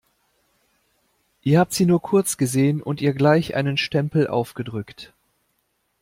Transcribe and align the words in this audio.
Ihr 1.43 1.59
habt 1.59 1.73
sie 1.73 1.85
nur 1.85 2.01
kurz 2.01 2.35
gesehen 2.37 2.81
und 2.81 3.01
ihr 3.01 3.13
gleich 3.13 3.53
einen 3.53 3.77
Stempel 3.77 4.25
aufgedrückt. 4.25 5.13